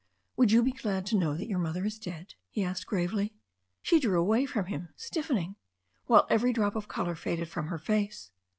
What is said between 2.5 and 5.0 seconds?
asked gravely. She drew away from him,